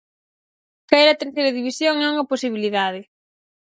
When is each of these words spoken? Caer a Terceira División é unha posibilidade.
Caer 0.89 1.07
a 1.09 1.19
Terceira 1.21 1.55
División 1.57 1.95
é 1.99 2.07
unha 2.13 2.29
posibilidade. 2.31 3.01